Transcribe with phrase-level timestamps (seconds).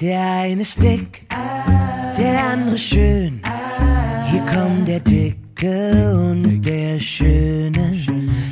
[0.00, 1.26] Der eine ist dick,
[2.16, 3.42] der andere schön.
[4.30, 8.00] Hier kommt der Dicke und der Schöne.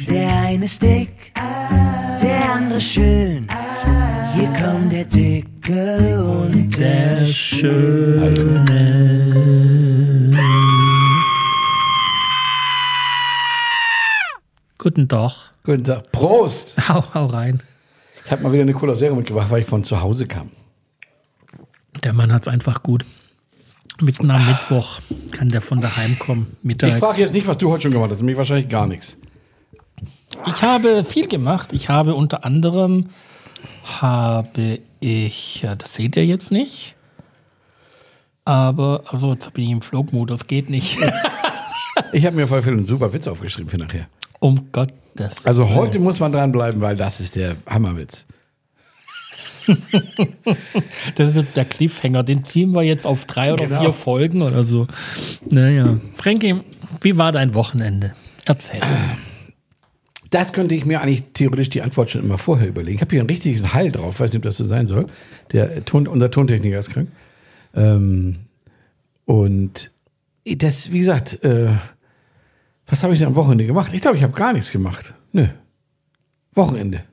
[0.06, 3.46] Der eine ist dick, der andere schön.
[4.34, 8.44] Hier kommt der Dicke und der Schöne.
[14.76, 15.32] Guten Tag.
[15.64, 16.12] Guten Tag.
[16.12, 16.76] Prost!
[16.90, 17.62] Hau, hau rein.
[18.26, 20.50] Ich habe mal wieder eine Cola Zero mitgebracht, weil ich von zu Hause kam.
[22.04, 23.04] Der Mann hat's einfach gut.
[24.00, 25.00] Mitten am Mittwoch
[25.32, 26.56] kann der von daheim kommen.
[26.62, 26.94] Mittags.
[26.94, 28.18] Ich frage jetzt nicht, was du heute schon gemacht hast.
[28.18, 29.18] Nämlich wahrscheinlich gar nichts.
[30.46, 31.72] Ich habe viel gemacht.
[31.72, 33.06] Ich habe unter anderem
[34.00, 36.94] habe ich, das seht ihr jetzt nicht.
[38.44, 40.98] Aber, also jetzt bin ich im Flugmodus, geht nicht.
[42.12, 44.06] Ich habe mir jeden Fall einen super Witz aufgeschrieben für nachher.
[44.38, 48.24] um Gottes Also heute muss man dranbleiben, weil das ist der Hammerwitz.
[51.14, 52.22] Das ist jetzt der Cliffhanger.
[52.22, 53.80] Den ziehen wir jetzt auf drei oder Genau.
[53.80, 54.86] vier Folgen oder so.
[55.48, 55.98] Naja.
[56.14, 56.60] Frankie,
[57.00, 58.14] wie war dein Wochenende?
[58.44, 58.80] Erzähl.
[60.30, 62.96] Das könnte ich mir eigentlich theoretisch die Antwort schon immer vorher überlegen.
[62.96, 65.06] Ich habe hier ein richtiges Hall drauf, weiß nicht, ob das so sein soll.
[65.52, 67.08] Der Ton, unser Tontechniker ist krank.
[67.74, 68.36] Ähm,
[69.24, 69.90] und
[70.44, 71.68] das, wie gesagt, äh,
[72.86, 73.92] was habe ich denn am Wochenende gemacht?
[73.92, 75.14] Ich glaube, ich habe gar nichts gemacht.
[75.32, 75.46] Nö.
[76.54, 77.04] Wochenende.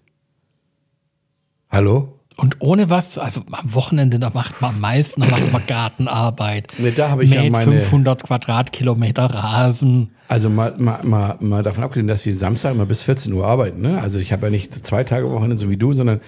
[1.70, 2.15] Hallo?
[2.38, 6.74] Und ohne was, also am Wochenende, da macht man am meisten, da macht man Gartenarbeit.
[6.78, 10.10] Nee, da habe ich ja meine- 500 Quadratkilometer Rasen.
[10.28, 13.82] Also mal, mal, mal, mal davon abgesehen, dass wir Samstag immer bis 14 Uhr arbeiten.
[13.82, 14.02] Ne?
[14.02, 16.20] Also ich habe ja nicht zwei Tage Wochenende so wie du, sondern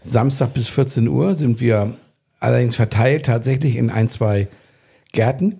[0.00, 1.92] Samstag bis 14 Uhr sind wir
[2.40, 4.48] allerdings verteilt tatsächlich in ein, zwei
[5.12, 5.56] Gärten.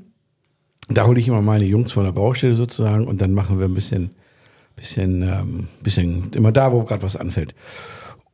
[0.89, 3.75] Da hole ich immer meine Jungs von der Baustelle sozusagen und dann machen wir ein
[3.75, 4.11] bisschen,
[4.75, 7.55] bisschen, ähm, bisschen immer da, wo gerade was anfällt.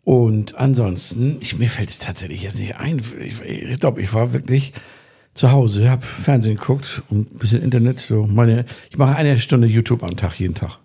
[0.09, 3.03] Und ansonsten, ich, mir fällt es tatsächlich jetzt nicht ein.
[3.21, 4.73] Ich, ich glaube, ich war wirklich
[5.35, 8.01] zu Hause, habe Fernsehen geguckt und ein bisschen Internet.
[8.01, 10.79] So meine, ich mache eine Stunde YouTube am Tag, jeden Tag.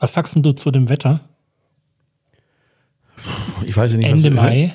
[0.00, 1.20] Was sagst du zu dem Wetter?
[3.64, 4.74] Ich weiß ja nicht, was Ende du- Mai.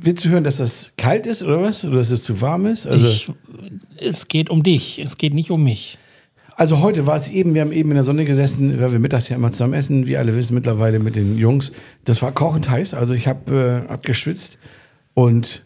[0.00, 1.84] Willst du hören, dass das kalt ist oder was?
[1.84, 2.86] Oder dass es zu warm ist?
[2.86, 3.30] Also, Ich,
[3.98, 5.98] es geht um dich, es geht nicht um mich.
[6.56, 9.28] Also heute war es eben, wir haben eben in der Sonne gesessen, weil wir mittags
[9.28, 11.72] ja immer zusammen essen, wie alle wissen mittlerweile mit den Jungs.
[12.04, 14.58] Das war kochend heiß, also ich habe äh, geschwitzt
[15.14, 15.64] und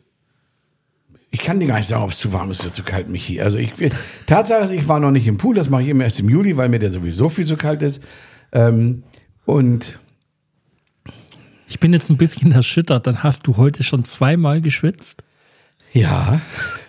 [1.31, 3.41] ich kann dir gar nicht sagen, ob es zu warm ist oder zu kalt, Michi.
[3.41, 3.73] Also ich,
[4.27, 6.57] Tatsache ist, ich war noch nicht im Pool, das mache ich immer erst im Juli,
[6.57, 8.03] weil mir der sowieso viel zu kalt ist.
[8.53, 9.03] Ähm,
[9.45, 9.99] und
[11.69, 15.25] Ich bin jetzt ein bisschen erschüttert, dann hast du heute schon zweimal geschwitzt.
[15.93, 16.41] Ja,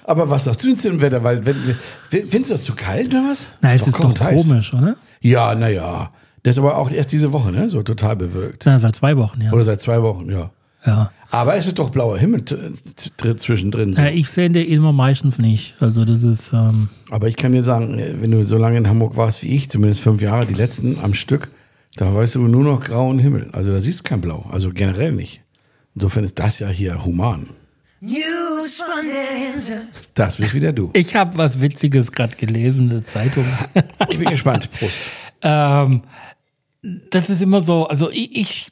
[0.04, 1.24] aber was sagst du denn zu dem Wetter?
[1.24, 1.76] Weil, wenn,
[2.10, 3.50] findest du das zu kalt oder was?
[3.62, 4.48] Na, es ist doch heiß.
[4.48, 4.96] komisch, oder?
[5.22, 6.12] Ja, naja.
[6.44, 7.68] Das ist aber auch erst diese Woche, ne?
[7.68, 8.64] So total bewölkt.
[8.66, 9.52] Na, seit zwei Wochen, ja.
[9.52, 10.50] Oder seit zwei Wochen, ja.
[10.86, 11.12] ja.
[11.30, 13.94] Aber es ist doch blauer Himmel zwischendrin.
[13.94, 14.02] So.
[14.02, 15.76] Ja, ich sehe den immer meistens nicht.
[15.82, 19.18] Also das ist, ähm, Aber ich kann dir sagen, wenn du so lange in Hamburg
[19.18, 21.50] warst wie ich, zumindest fünf Jahre, die letzten am Stück,
[21.98, 23.50] da weißt du nur noch grauen Himmel.
[23.52, 24.46] Also da siehst du kein Blau.
[24.50, 25.42] Also generell nicht.
[25.96, 27.48] Insofern ist das ja hier human.
[28.00, 29.82] News von der Insel.
[30.14, 30.92] Das bist wieder du.
[30.94, 33.46] ich habe was Witziges gerade gelesen in der Zeitung.
[34.10, 34.70] Ich bin gespannt.
[34.72, 34.94] Prost.
[35.42, 36.04] ähm,
[37.10, 38.68] das ist immer so, also ich, ich,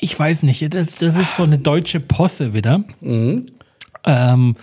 [0.00, 4.56] ich weiß nicht, das, das ist so eine deutsche Posse wieder, ähm,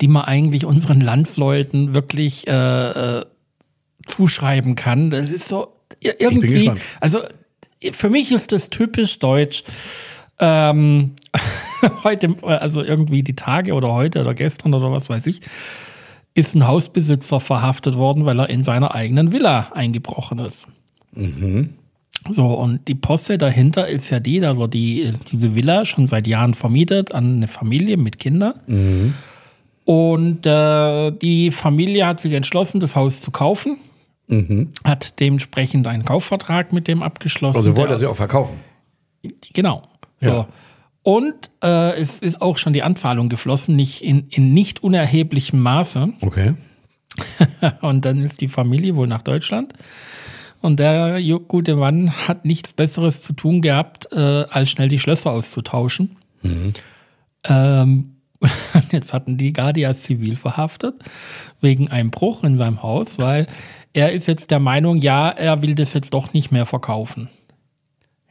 [0.00, 2.50] die man eigentlich unseren Landsleuten wirklich äh,
[3.20, 3.24] äh,
[4.06, 5.10] zuschreiben kann.
[5.10, 5.72] Das ist so
[6.02, 7.20] ir- irgendwie, also
[7.92, 9.64] für mich ist das typisch deutsch.
[10.38, 11.12] Ähm,
[12.04, 15.40] heute, also irgendwie die Tage oder heute oder gestern oder was weiß ich,
[16.34, 20.68] ist ein Hausbesitzer verhaftet worden, weil er in seiner eigenen Villa eingebrochen ist.
[22.30, 26.54] So, und die Posse dahinter ist ja die, also die, diese Villa schon seit Jahren
[26.54, 28.54] vermietet an eine Familie mit Kindern.
[29.86, 33.78] Und äh, die Familie hat sich entschlossen, das Haus zu kaufen.
[34.84, 37.56] Hat dementsprechend einen Kaufvertrag mit dem abgeschlossen.
[37.56, 38.56] Also wollte er sie auch verkaufen.
[39.52, 39.82] Genau.
[40.20, 40.30] So.
[40.30, 40.48] Ja.
[41.02, 46.10] Und äh, es ist auch schon die Anzahlung geflossen, nicht in, in nicht unerheblichem Maße.
[46.20, 46.54] Okay.
[47.80, 49.72] Und dann ist die Familie wohl nach Deutschland.
[50.60, 55.30] Und der gute Mann hat nichts Besseres zu tun gehabt, äh, als schnell die Schlösser
[55.30, 56.16] auszutauschen.
[57.44, 58.16] Ähm,
[58.92, 60.94] jetzt hatten die Guardia zivil verhaftet,
[61.60, 63.46] wegen Einbruch in seinem Haus, weil
[63.92, 67.28] er ist jetzt der Meinung, ja, er will das jetzt doch nicht mehr verkaufen.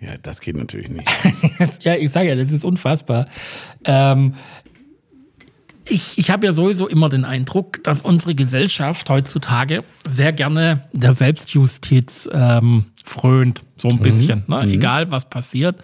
[0.02, 1.08] Ja, das geht natürlich nicht.
[1.84, 3.28] Ja, ich sage ja, das ist unfassbar.
[3.84, 4.36] Ähm,
[5.86, 11.14] ich ich habe ja sowieso immer den Eindruck, dass unsere Gesellschaft heutzutage sehr gerne der
[11.14, 14.44] Selbstjustiz ähm, frönt, so ein bisschen.
[14.48, 14.62] Ne?
[14.64, 15.82] Egal, was passiert.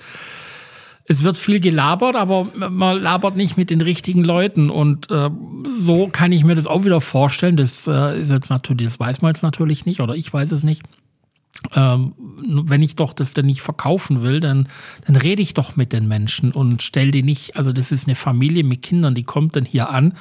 [1.08, 4.70] es wird viel gelabert, aber man labert nicht mit den richtigen Leuten.
[4.70, 5.30] Und äh,
[5.64, 7.58] so kann ich mir das auch wieder vorstellen.
[7.58, 10.64] Das äh, ist jetzt natürlich, das weiß man jetzt natürlich nicht, oder ich weiß es
[10.64, 10.84] nicht.
[11.76, 12.14] Ähm,
[12.66, 14.68] wenn ich doch das dann nicht verkaufen will, dann,
[15.06, 18.16] dann rede ich doch mit den Menschen und stell die nicht, also das ist eine
[18.16, 20.14] Familie mit Kindern, die kommt dann hier an,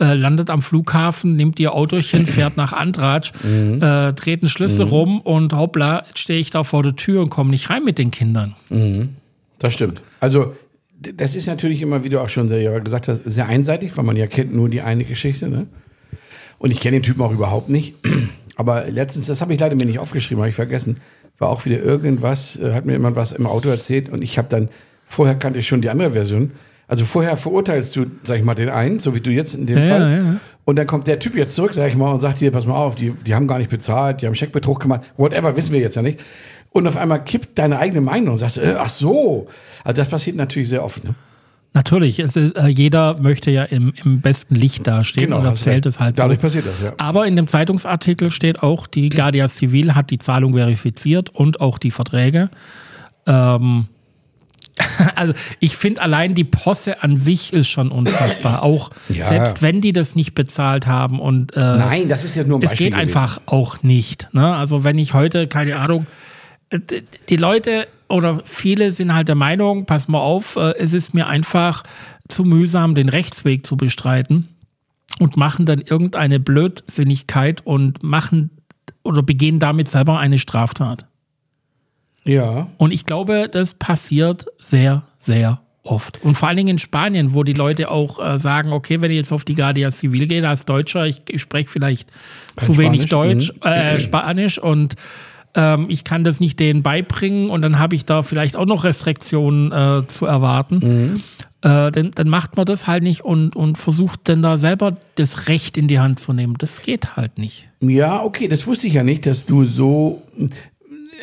[0.00, 3.82] äh, landet am Flughafen, nimmt ihr Autochen, fährt nach Antratsch, mhm.
[3.82, 4.90] äh, dreht einen Schlüssel mhm.
[4.90, 8.10] rum und hoppla, stehe ich da vor der Tür und komme nicht rein mit den
[8.10, 8.54] Kindern.
[8.68, 9.10] Mhm.
[9.58, 10.02] Das stimmt.
[10.20, 10.54] Also
[10.98, 14.16] das ist natürlich immer, wie du auch schon sehr gesagt hast, sehr einseitig, weil man
[14.16, 15.48] ja kennt nur die eine Geschichte.
[15.48, 15.66] Ne?
[16.58, 17.94] Und ich kenne den Typen auch überhaupt nicht.
[18.56, 20.98] Aber letztens, das habe ich leider mir nicht aufgeschrieben, habe ich vergessen,
[21.38, 24.48] war auch wieder irgendwas, äh, hat mir jemand was im Auto erzählt und ich habe
[24.48, 24.68] dann,
[25.06, 26.52] vorher kannte ich schon die andere Version.
[26.88, 29.78] Also vorher verurteilst du, sag ich mal, den einen, so wie du jetzt in dem
[29.78, 30.00] ja, Fall.
[30.00, 30.40] Ja, ja.
[30.64, 32.76] Und dann kommt der Typ jetzt zurück, sag ich mal, und sagt dir, pass mal
[32.76, 35.96] auf, die, die haben gar nicht bezahlt, die haben Scheckbetrug gemacht, whatever, wissen wir jetzt
[35.96, 36.20] ja nicht.
[36.70, 39.48] Und auf einmal kippt deine eigene Meinung und sagst, äh, ach so.
[39.84, 41.04] Also das passiert natürlich sehr oft.
[41.04, 41.14] Ne?
[41.74, 45.98] Natürlich, ist, äh, jeder möchte ja im, im besten Licht dastehen genau, und erzählt es
[45.98, 46.42] halt Dadurch so.
[46.42, 46.92] passiert das, ja.
[46.98, 51.78] Aber in dem Zeitungsartikel steht auch, die Guardia Civil hat die Zahlung verifiziert und auch
[51.78, 52.50] die Verträge.
[53.26, 53.88] Ähm,
[55.16, 58.62] also ich finde allein die Posse an sich ist schon unfassbar.
[58.62, 59.24] Auch ja.
[59.26, 62.60] selbst wenn die das nicht bezahlt haben und äh, Nein, das ist ja nur ein
[62.60, 63.16] Beispiel Es geht gewesen.
[63.16, 64.28] einfach auch nicht.
[64.32, 64.54] Ne?
[64.54, 66.06] Also wenn ich heute, keine Ahnung,
[66.68, 66.78] äh,
[67.30, 71.26] die Leute oder viele sind halt der Meinung, pass mal auf, äh, es ist mir
[71.26, 71.82] einfach
[72.28, 74.48] zu mühsam, den Rechtsweg zu bestreiten
[75.18, 78.50] und machen dann irgendeine Blödsinnigkeit und machen
[79.02, 81.06] oder begehen damit selber eine Straftat.
[82.24, 82.68] Ja.
[82.76, 86.22] Und ich glaube, das passiert sehr, sehr oft.
[86.22, 89.16] Und vor allen Dingen in Spanien, wo die Leute auch äh, sagen, okay, wenn ich
[89.16, 92.10] jetzt auf die Guardia Civil gehe, als Deutscher, ich, ich spreche vielleicht
[92.56, 93.62] Kein zu wenig Deutsch, mhm.
[93.62, 94.96] äh, Spanisch und
[95.54, 98.84] ähm, ich kann das nicht denen beibringen und dann habe ich da vielleicht auch noch
[98.84, 100.78] Restriktionen äh, zu erwarten.
[100.82, 101.22] Mhm.
[101.62, 105.48] Äh, dann, dann, macht man das halt nicht und, und versucht dann da selber das
[105.48, 106.56] Recht in die Hand zu nehmen.
[106.58, 107.68] Das geht halt nicht.
[107.80, 110.22] Ja, okay, das wusste ich ja nicht, dass du so.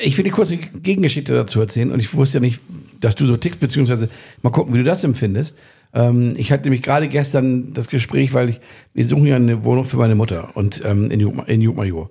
[0.02, 2.62] Ich will dir kurz eine Gegengeschichte dazu erzählen und ich wusste ja nicht,
[3.02, 4.10] dass du so tickst, beziehungsweise
[4.42, 5.58] mal gucken, wie du das empfindest.
[5.94, 8.62] Ähm, ich hatte nämlich gerade gestern das Gespräch, weil ich,
[8.94, 12.08] wir suchen ja eine Wohnung für meine Mutter und ähm, in, in Jugmajor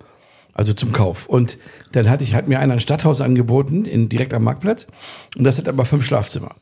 [0.53, 1.27] also zum Kauf.
[1.27, 1.57] Und
[1.91, 4.87] dann hatte ich, hat mir einer ein Stadthaus angeboten, in, direkt am Marktplatz.
[5.37, 6.55] Und das hat aber fünf Schlafzimmer.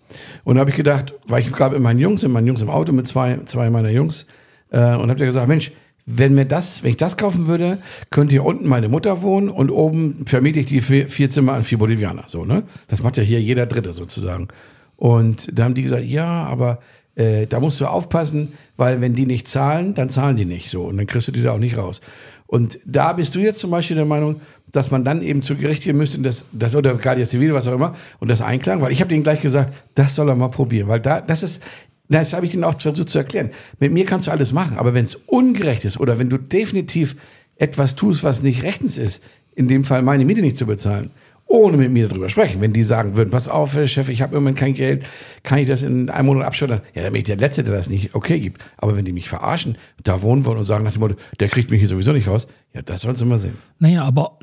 [0.44, 2.69] Und da habe ich gedacht, war ich gerade mit meinen Jungs, mit meinen Jungs im
[2.69, 4.25] Auto, mit zwei, zwei meiner Jungs,
[4.72, 5.72] äh, und habe gesagt, Mensch,
[6.06, 7.80] wenn mir das, wenn ich das kaufen würde,
[8.10, 11.63] könnte hier unten meine Mutter wohnen und oben vermiete ich die vier, vier Zimmer an
[11.63, 12.24] vier Bolivianer.
[12.28, 12.63] So, ne?
[12.88, 14.48] Das macht ja hier jeder Dritte sozusagen.
[14.95, 16.80] Und da haben die gesagt, ja, aber
[17.16, 20.86] äh, da musst du aufpassen, weil wenn die nicht zahlen, dann zahlen die nicht so
[20.86, 22.00] und dann kriegst du die da auch nicht raus.
[22.48, 24.42] Und da bist du jetzt zum Beispiel der Meinung,
[24.72, 27.74] dass man dann eben zu Gericht gehen müsste, das, das oder Guardia Civil, was auch
[27.74, 30.88] immer, und das einklagen, weil ich habe denen gleich gesagt, das soll er mal probieren,
[30.88, 31.62] weil da, das ist,
[32.10, 33.52] das habe ich denen auch versucht zu erklären.
[33.80, 37.16] Mit mir kannst du alles machen, aber wenn es ungerecht ist oder wenn du definitiv
[37.58, 39.22] etwas tust, was nicht rechtens ist,
[39.56, 41.12] in dem Fall meine Miete nicht zu bezahlen,
[41.48, 42.62] ohne mit mir darüber sprechen.
[42.62, 45.08] Wenn die sagen würden, pass auf, Chef, ich habe im Moment kein Geld,
[45.44, 46.82] kann ich das in einem Monat abschüttern?
[46.94, 48.62] Ja, dann bin ich der Letzte, der das nicht okay gibt.
[48.78, 51.72] Aber wenn die mich verarschen, da wohnen wollen und sagen nach dem Motto, der kriegt
[51.72, 53.58] mich hier sowieso nicht raus, ja, das sollen sie mal sehen.
[53.80, 54.38] Naja, aber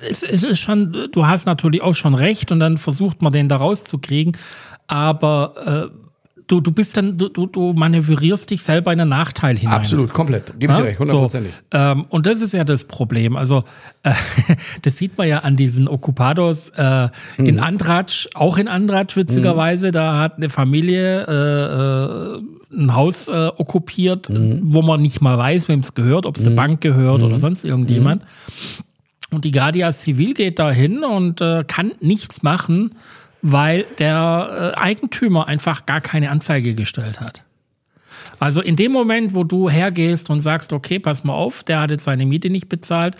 [0.00, 3.48] es, es ist schon, du hast natürlich auch schon recht und dann versucht man den
[3.48, 4.36] da rauszukriegen.
[4.86, 6.03] Aber äh,
[6.46, 9.74] du, du bist dann, du, du manövrierst dich selber in einen Nachteil hinein.
[9.74, 10.58] Absolut, komplett.
[10.58, 11.52] Gebe ich dir recht, hundertprozentig.
[11.72, 13.36] So, ähm, und das ist ja das Problem.
[13.36, 13.64] Also,
[14.02, 14.12] äh,
[14.82, 17.08] das sieht man ja an diesen Okupados äh,
[17.38, 17.46] mhm.
[17.46, 19.88] in Andratsch, auch in Andratsch witzigerweise.
[19.88, 19.92] Mhm.
[19.92, 22.42] Da hat eine Familie äh, äh
[22.76, 24.60] ein Haus äh, okkupiert, mhm.
[24.64, 26.56] wo man nicht mal weiß, wem es gehört, ob es eine mhm.
[26.56, 27.38] Bank gehört oder mhm.
[27.38, 28.22] sonst irgendjemand.
[28.22, 29.36] Mhm.
[29.36, 32.90] Und die Guardia Civil geht da hin und äh, kann nichts machen
[33.46, 37.42] weil der äh, Eigentümer einfach gar keine Anzeige gestellt hat.
[38.40, 41.90] Also in dem Moment, wo du hergehst und sagst, okay, pass mal auf, der hat
[41.90, 43.16] jetzt seine Miete nicht bezahlt,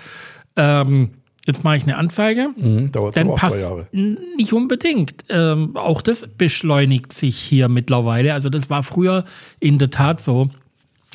[0.56, 1.10] ähm,
[1.46, 3.86] jetzt mache ich eine Anzeige, mhm, dauert dann auch passt zwei Jahre.
[3.92, 5.26] nicht unbedingt.
[5.28, 8.32] Ähm, auch das beschleunigt sich hier mittlerweile.
[8.32, 9.24] Also das war früher
[9.60, 10.48] in der Tat so.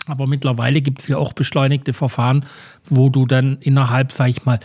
[0.06, 2.46] Aber mittlerweile gibt es ja auch beschleunigte Verfahren,
[2.90, 4.60] wo du dann innerhalb, sag ich mal,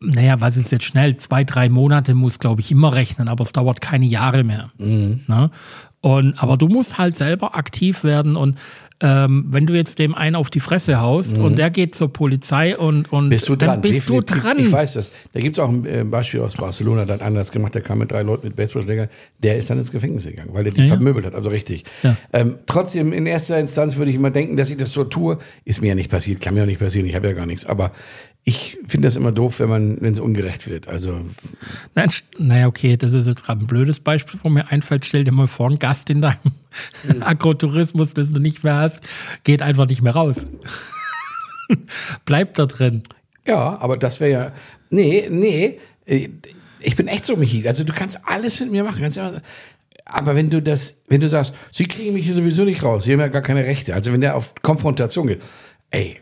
[0.00, 1.16] naja, was ist jetzt schnell?
[1.16, 4.70] Zwei, drei Monate muss, glaube ich, immer rechnen, aber es dauert keine Jahre mehr.
[4.78, 5.20] Mhm.
[5.26, 5.50] Ne?
[6.00, 8.58] Und, aber du musst halt selber aktiv werden und
[9.00, 11.44] ähm, wenn du jetzt dem einen auf die Fresse haust mhm.
[11.44, 13.80] und der geht zur Polizei und, und bist du dann dran.
[13.82, 14.36] bist Definitiv.
[14.36, 14.58] du dran.
[14.58, 15.10] Ich weiß das.
[15.34, 17.98] Da gibt es auch ein äh, Beispiel aus Barcelona, der hat anders gemacht, der kam
[17.98, 19.08] mit drei Leuten mit Baseballschläger,
[19.42, 21.84] der ist dann ins Gefängnis gegangen, weil der die ja, vermöbelt hat, also richtig.
[22.02, 22.16] Ja.
[22.32, 25.82] Ähm, trotzdem, in erster Instanz würde ich immer denken, dass ich das so tue, ist
[25.82, 27.92] mir ja nicht passiert, kann mir ja nicht passieren, ich habe ja gar nichts, aber
[28.48, 30.86] ich finde das immer doof, wenn man, wenn es ungerecht wird.
[30.86, 31.18] Also
[31.96, 35.04] Nein, naja, okay, das ist jetzt gerade ein blödes Beispiel, wo mir einfällt.
[35.04, 36.38] Stell dir mal vor, ein Gast in deinem
[37.20, 39.00] Agrotourismus, das du nicht mehr hast,
[39.42, 40.46] geht einfach nicht mehr raus.
[42.24, 43.02] Bleibt da drin.
[43.48, 44.52] Ja, aber das wäre ja.
[44.90, 45.80] Nee, nee.
[46.06, 46.28] äh,
[46.80, 47.66] Ich bin echt so, Michi.
[47.66, 49.00] Also du kannst alles mit mir machen.
[49.00, 49.42] Kannst immer,
[50.04, 53.12] aber wenn du das, wenn du sagst, sie kriegen mich hier sowieso nicht raus, sie
[53.12, 53.92] haben ja gar keine Rechte.
[53.92, 55.42] Also wenn der auf Konfrontation geht,
[55.90, 56.20] ey,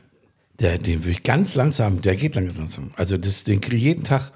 [0.61, 2.93] der, den würde ich ganz langsam, der geht langsam.
[2.97, 4.33] Also das, den kriege ich jeden Tag.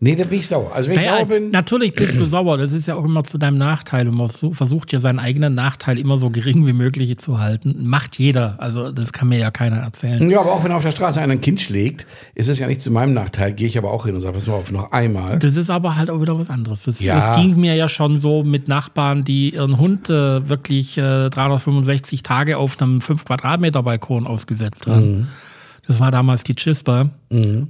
[0.00, 0.70] Nee, da bin ich sauer.
[0.74, 1.50] Also wenn ich Naja, sauer bin.
[1.50, 2.58] natürlich bist du sauer.
[2.58, 4.06] Das ist ja auch immer zu deinem Nachteil.
[4.08, 7.86] Und man versucht ja seinen eigenen Nachteil immer so gering wie möglich zu halten.
[7.86, 8.56] Macht jeder.
[8.58, 10.28] Also das kann mir ja keiner erzählen.
[10.30, 12.82] Ja, aber auch wenn auf der Straße einer ein Kind schlägt, ist es ja nicht
[12.82, 13.54] zu meinem Nachteil.
[13.54, 15.38] Gehe ich aber auch hin und sage, pass mal auf, noch einmal.
[15.38, 16.82] Das ist aber halt auch wieder was anderes.
[16.82, 17.14] Das, Ja.
[17.14, 22.22] das ging mir ja schon so mit Nachbarn, die ihren Hund äh, wirklich äh, 365
[22.22, 25.18] Tage auf einem 5 Quadratmeter Balkon ausgesetzt haben.
[25.20, 25.28] Mhm.
[25.86, 27.10] Das war damals die Chispa.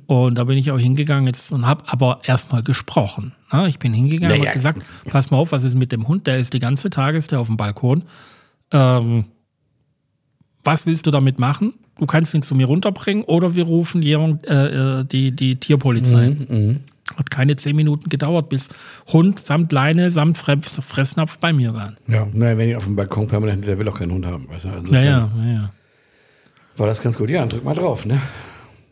[0.07, 3.33] Und da bin ich auch hingegangen jetzt und habe aber erstmal gesprochen.
[3.53, 3.69] Ne?
[3.69, 4.51] Ich bin hingegangen und Naja.
[4.51, 6.27] hab gesagt, pass mal auf, was ist mit dem Hund?
[6.27, 8.05] Der ist die ganze Tage ist der auf dem Balkon.
[8.71, 9.25] Ähm,
[10.63, 11.75] was willst du damit machen?
[11.99, 16.37] Du kannst ihn zu mir runterbringen oder wir rufen äh, äh, die, die Tierpolizei.
[17.17, 18.71] Hat keine zehn Minuten gedauert, bis
[19.13, 21.97] Hund samt Leine, samt Fress Fressnapf bei mir waren.
[22.09, 24.49] Ja, naja, wenn ich auf dem Balkon permanent, der will auch keinen Hund haben.
[24.49, 24.69] Weißt du?
[24.71, 25.73] Insofern Naja, naja.
[26.77, 27.31] War das ganz gut.
[27.31, 28.21] Ja, dann drück mal drauf, ne?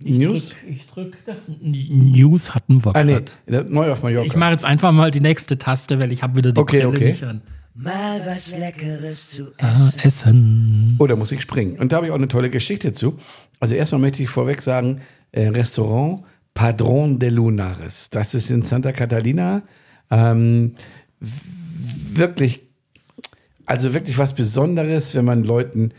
[0.00, 0.56] News?
[0.68, 1.50] Ich drück das.
[1.60, 4.26] News hatten wir Ah, nee, neu auf Mallorca.
[4.26, 6.88] Ich mache jetzt einfach mal die nächste Taste, weil ich habe wieder die Okay, Brille
[6.88, 7.04] okay.
[7.10, 7.42] nicht an.
[7.74, 9.92] Mal was Leckeres zu essen.
[9.98, 10.96] Ah, Essen.
[10.98, 11.78] Oh, da muss ich springen.
[11.78, 13.18] Und da habe ich auch eine tolle Geschichte zu.
[13.60, 16.24] Also erstmal möchte ich vorweg sagen, äh, Restaurant
[16.54, 18.10] Padron de Lunares.
[18.10, 19.62] Das ist in Santa Catalina.
[20.10, 20.74] Ähm,
[22.12, 22.60] wirklich,
[23.64, 25.92] also wirklich was Besonderes, wenn man Leuten,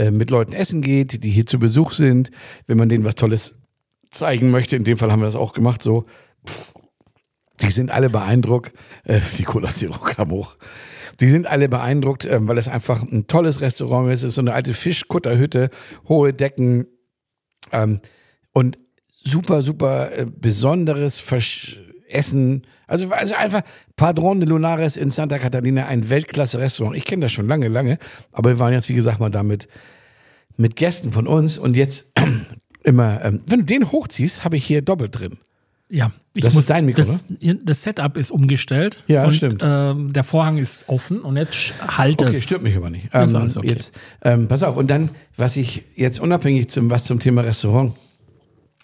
[0.00, 2.30] äh, mit Leuten essen geht, die hier zu Besuch sind,
[2.66, 3.54] wenn man denen was Tolles
[4.10, 4.74] zeigen möchte.
[4.76, 6.06] In dem Fall haben wir das auch gemacht so.
[7.60, 8.72] Die sind alle beeindruckt.
[9.04, 10.56] Äh, die Cola Zero kam hoch.
[11.20, 14.20] Die sind alle beeindruckt, ähm, weil es einfach ein tolles Restaurant ist.
[14.20, 15.68] Es ist so eine alte Fischkutterhütte,
[16.08, 16.86] hohe Decken
[17.72, 18.00] ähm,
[18.52, 18.78] und
[19.10, 21.78] super, super äh, besonderes Versch
[22.10, 22.62] Essen.
[22.86, 23.62] Also, also einfach
[23.96, 26.96] Padron de Lunares in Santa Catalina, ein Weltklasse-Restaurant.
[26.96, 27.98] Ich kenne das schon lange, lange,
[28.32, 29.68] aber wir waren jetzt, wie gesagt, mal damit
[30.56, 32.06] mit Gästen von uns und jetzt
[32.84, 35.38] immer, ähm, wenn du den hochziehst, habe ich hier doppelt drin.
[35.88, 37.24] Ja, ich Das ist dein Mikro, das,
[37.64, 39.02] das Setup ist umgestellt.
[39.08, 39.60] Ja, und, stimmt.
[39.64, 42.44] Ähm, der Vorhang ist offen und jetzt halt Okay, es.
[42.44, 43.08] stört mich aber nicht.
[43.12, 43.66] Ähm, okay.
[43.66, 47.94] Jetzt, ähm, pass auf, und dann, was ich jetzt unabhängig zum, was zum Thema Restaurant,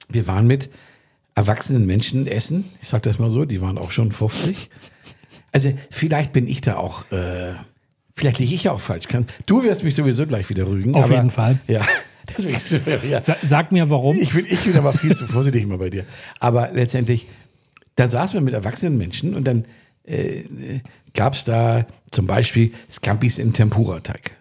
[0.09, 0.69] wir waren mit
[1.37, 4.71] erwachsenen Menschen essen, ich sag das mal so, die waren auch schon 50.
[5.53, 7.53] Also vielleicht bin ich da auch, äh,
[8.15, 9.07] vielleicht liege ich ja auch falsch.
[9.07, 10.95] Kann, du wirst mich sowieso gleich wieder rügen.
[10.95, 11.59] Auf aber, jeden Fall.
[11.69, 11.83] Ja,
[12.37, 12.59] deswegen,
[13.09, 13.21] ja.
[13.21, 14.19] Sa sag mir warum.
[14.19, 16.05] Ich bin, ich bin aber viel zu vorsichtig immer bei dir.
[16.41, 17.27] Aber letztendlich,
[17.97, 19.67] da saßen wir mit erwachsenen Menschen und dann
[20.05, 20.81] äh,
[21.13, 24.37] gab es da zum Beispiel Scampis in Tempura-Teig.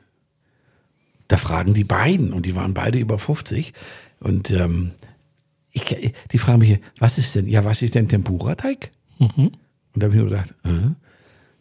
[1.27, 3.73] Da fragen die beiden und die waren beide über 50
[4.19, 4.91] und ähm,
[5.75, 8.91] ich, die fragen mich, was ist denn, ja, was ist denn Tempura-Teig?
[9.93, 10.95] Und da habe ich nur gedacht, äh.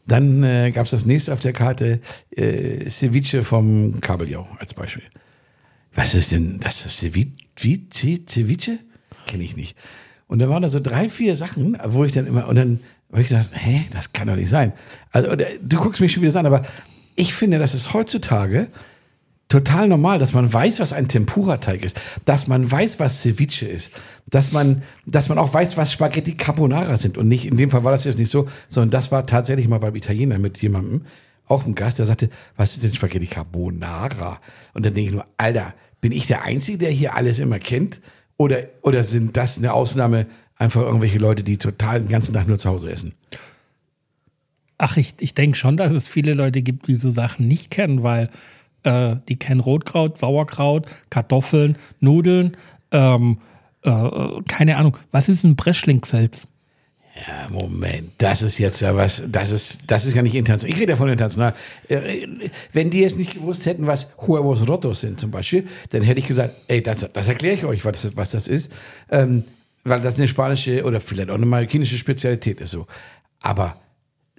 [0.06, 5.04] Dann äh, gab es das nächste auf der Karte, äh, Ceviche vom Kabeljau als Beispiel.
[5.94, 6.84] Was ist denn das?
[6.84, 7.32] Ist Ceviche?
[8.28, 8.80] Ceviche?
[9.26, 9.76] Kenne ich nicht.
[10.26, 12.80] Und da waren da so drei, vier Sachen, wo ich dann immer, und dann
[13.10, 14.74] habe ich gedacht, hä, das kann doch nicht sein.
[15.10, 16.64] Also, oder, du guckst mich schon wieder an, aber
[17.16, 18.68] ich finde, das ist heutzutage
[19.48, 23.92] total normal, dass man weiß, was ein Tempura-Teig ist, dass man weiß, was Ceviche ist,
[24.30, 27.84] dass man, dass man auch weiß, was Spaghetti Carbonara sind und nicht, in dem Fall
[27.84, 31.02] war das jetzt nicht so, sondern das war tatsächlich mal beim Italiener mit jemandem,
[31.46, 34.40] auch ein Gast, der sagte, was ist denn Spaghetti Carbonara?
[34.72, 38.00] Und dann denke ich nur, Alter, bin ich der Einzige, der hier alles immer kennt?
[38.36, 42.58] Oder, oder sind das eine Ausnahme, einfach irgendwelche Leute, die total den ganzen Tag nur
[42.58, 43.14] zu Hause essen?
[44.78, 48.02] Ach, ich, ich denke schon, dass es viele Leute gibt, die so Sachen nicht kennen,
[48.02, 48.30] weil
[48.84, 52.56] äh, die kennen Rotkraut, Sauerkraut, Kartoffeln, Nudeln,
[52.92, 53.38] ähm,
[53.82, 54.10] äh,
[54.48, 54.96] keine Ahnung.
[55.10, 56.46] Was ist ein Breschlinkselz?
[57.14, 60.74] Ja, Moment, das ist jetzt ja was, das ist, das ist ja nicht international.
[60.74, 61.54] Ich rede ja von international.
[61.88, 62.26] Äh,
[62.72, 66.26] Wenn die jetzt nicht gewusst hätten, was Huevos Rotos sind zum Beispiel, dann hätte ich
[66.26, 68.72] gesagt, ey, das, das erkläre ich euch, was das, was das ist.
[69.10, 69.44] Ähm,
[69.84, 72.86] weil das eine spanische oder vielleicht auch eine marokkanische Spezialität ist so.
[73.42, 73.76] Aber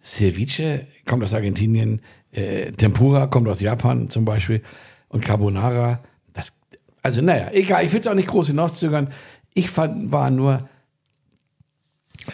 [0.06, 4.62] Ceviche kommt aus Argentinien, äh, Tempura kommt aus Japan zum Beispiel
[5.08, 6.00] und Carbonara,
[6.34, 6.54] das,
[7.02, 9.10] also naja, egal, ich will es auch nicht groß hinauszögern.
[9.56, 10.70] Ich fand, war nur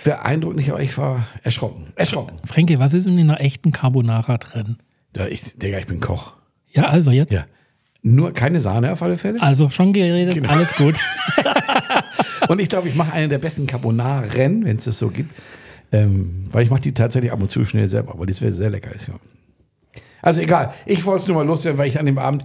[0.04, 1.88] beeindruckt nicht, aber ich war erschrocken.
[1.96, 2.38] Erschrocken.
[2.46, 4.78] Frankie, was ist in einer echten Carbonara drin?
[5.16, 6.34] Ja, ich, Digga, ich bin Koch.
[6.72, 7.32] Ja, also jetzt.
[7.32, 7.46] Ja.
[8.02, 9.42] Nur keine Sahne auf alle Fälle.
[9.42, 10.50] Also schon geredet, Genau.
[10.50, 10.96] alles gut.
[12.48, 15.32] Und ich glaube, ich mache eine der besten Carbonaren, wenn es das so gibt.
[15.92, 18.70] Ähm, weil ich mache die tatsächlich ab und zu schnell selber, aber das wäre sehr
[18.70, 19.16] lecker ist, ja.
[20.22, 22.44] Also egal, ich wollte es nur mal loswerden, weil ich an dem Abend,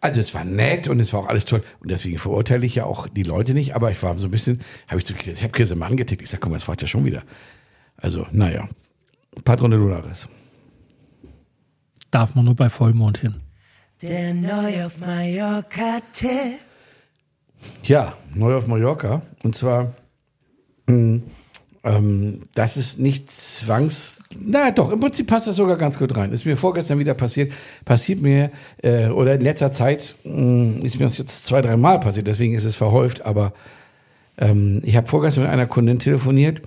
[0.00, 2.84] also es war nett und es war auch alles toll und deswegen verurteile ich ja
[2.84, 5.42] auch die Leute nicht, aber ich war so ein bisschen, habe ich zu Chris, ich
[5.42, 7.22] habe Chris immer angetickt, ich sag, komm, jetzt fahrt ja schon wieder.
[7.96, 8.68] Also, naja,
[9.44, 10.28] Patron de Lunares.
[12.10, 13.34] Darf man nur bei Vollmond hin.
[14.00, 16.58] Der neu auf Mallorca Tipp.
[17.82, 19.22] Ja, neu auf Mallorca.
[19.42, 19.92] Und zwar,
[20.86, 21.20] mh,
[21.84, 24.18] ähm, das ist nicht zwangs.
[24.38, 26.32] Na doch, im Prinzip passt das sogar ganz gut rein.
[26.32, 27.52] Ist mir vorgestern wieder passiert.
[27.84, 28.50] Passiert mir,
[28.82, 32.26] äh, oder in letzter Zeit mh, ist mir das jetzt zwei, drei Mal passiert.
[32.26, 33.24] Deswegen ist es verhäuft.
[33.24, 33.52] Aber
[34.38, 36.62] ähm, ich habe vorgestern mit einer Kundin telefoniert.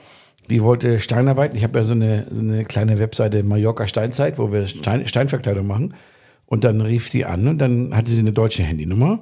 [0.49, 1.57] Die wollte Steinarbeiten.
[1.57, 5.67] Ich habe ja so eine, so eine kleine Webseite Mallorca Steinzeit, wo wir Stein, Steinverkleidung
[5.67, 5.93] machen.
[6.45, 9.19] Und dann rief sie an und dann hatte sie eine deutsche Handynummer.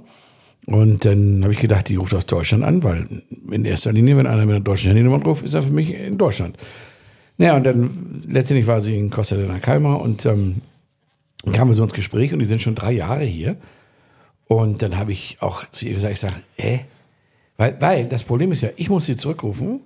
[0.69, 3.07] Und dann habe ich gedacht, die ruft aus Deutschland an, weil
[3.49, 6.19] in erster Linie, wenn einer mit einer deutschen Handynummer ruft, ist er für mich in
[6.19, 6.57] Deutschland.
[7.39, 10.57] Naja, und dann letztendlich war sie in Costa de la Calma und ähm,
[11.51, 13.55] kamen wir so ins Gespräch und die sind schon drei Jahre hier.
[14.45, 16.79] Und dann habe ich auch zu ihr gesagt, ich sage, äh,
[17.57, 19.79] weil, weil das Problem ist ja, ich muss sie zurückrufen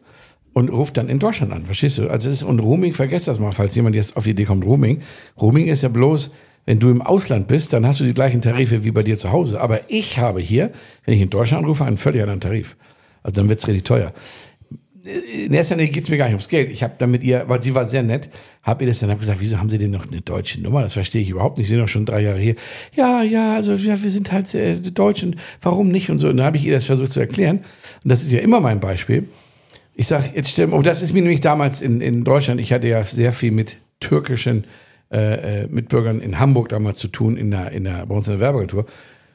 [0.51, 2.09] und ruft dann in Deutschland an, verstehst du?
[2.09, 4.65] Also es ist, und Roaming, vergesst das mal, falls jemand jetzt auf die Idee kommt,
[4.65, 5.01] Roaming.
[5.39, 6.29] Roaming ist ja bloß,
[6.65, 9.31] wenn du im Ausland bist, dann hast du die gleichen Tarife wie bei dir zu
[9.31, 9.59] Hause.
[9.59, 10.71] Aber ich habe hier,
[11.05, 12.77] wenn ich in Deutschland anrufe, einen völlig anderen Tarif.
[13.21, 14.13] Also dann wird's richtig teuer.
[15.03, 16.69] In erster Linie geht's mir gar nicht ums Geld.
[16.71, 18.29] Ich habe dann mit ihr, weil sie war sehr nett,
[18.61, 20.81] habe ihr das dann gesagt, wieso haben Sie denn noch eine deutsche Nummer?
[20.81, 21.67] Das verstehe ich überhaupt nicht.
[21.67, 22.55] Sie sind doch schon drei Jahre hier.
[22.95, 26.29] Ja, ja, also ja, wir sind halt äh, deutsch und warum nicht und so.
[26.29, 27.57] Und dann habe ich ihr das versucht zu erklären.
[27.57, 29.27] Und das ist ja immer mein Beispiel.
[29.95, 32.71] Ich sage, jetzt stell mal, oh, das ist mir nämlich damals in, in Deutschland, ich
[32.71, 34.63] hatte ja sehr viel mit türkischen
[35.13, 38.33] äh, äh, Mitbürgern in Hamburg damals zu tun, in der, in der, bei uns in
[38.33, 38.85] der Werbeagentur.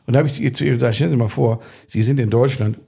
[0.06, 2.30] Und da habe ich ihr zu ihr gesagt, stellen Sie mal vor, Sie sind in
[2.30, 2.78] Deutschland,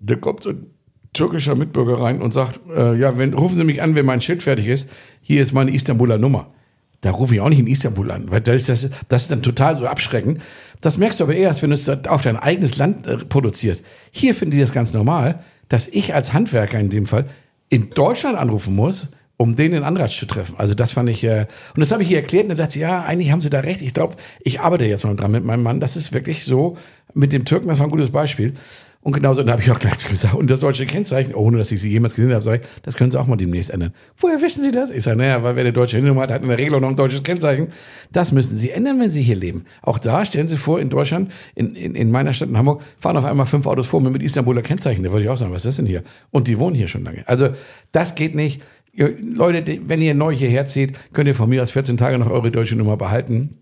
[0.00, 0.66] da kommt so ein
[1.12, 4.42] türkischer Mitbürger rein und sagt, äh, ja, wenn, rufen Sie mich an, wenn mein Schild
[4.42, 6.52] fertig ist, hier ist meine Istanbuler Nummer.
[7.00, 9.42] Da rufe ich auch nicht in Istanbul an, weil das ist, das, das ist dann
[9.42, 10.40] total so abschreckend.
[10.80, 13.84] Das merkst du aber erst, wenn du es auf dein eigenes Land äh, produzierst.
[14.10, 17.26] Hier finden die das ganz normal, dass ich als Handwerker in dem Fall
[17.68, 19.08] in Deutschland anrufen muss,
[19.44, 20.54] um den in Anratsch zu treffen.
[20.56, 22.80] Also das fand ich, äh, und das habe ich ihr erklärt und dann sagt sie,
[22.80, 23.82] ja, eigentlich haben sie da recht.
[23.82, 25.80] Ich glaube, ich arbeite jetzt mal dran mit meinem Mann.
[25.80, 26.78] Das ist wirklich so,
[27.12, 28.54] mit dem Türken, das war ein gutes Beispiel.
[29.02, 31.78] Und genauso, da habe ich auch gleich gesagt, und das deutsche Kennzeichen, ohne dass ich
[31.78, 33.92] sie jemals gesehen habe, sage ich, das können sie auch mal demnächst ändern.
[34.16, 34.88] Woher wissen Sie das?
[34.88, 36.88] Ich sage, naja, weil wer eine deutsche Handynummer hat, hat in der Regel auch noch
[36.88, 37.68] ein deutsches Kennzeichen.
[38.12, 39.64] Das müssen Sie ändern, wenn Sie hier leben.
[39.82, 43.18] Auch da, stellen Sie vor, in Deutschland, in, in, in meiner Stadt in Hamburg, fahren
[43.18, 45.04] auf einmal fünf Autos vor mir mit Istanbuler Kennzeichen.
[45.04, 46.02] Da würde ich auch sagen, was ist das denn hier?
[46.30, 47.28] Und die wohnen hier schon lange.
[47.28, 47.50] Also,
[47.92, 48.62] das geht nicht.
[48.96, 52.50] Leute, wenn ihr neu hierher zieht, könnt ihr von mir aus 14 Tage noch eure
[52.50, 53.58] deutsche Nummer behalten.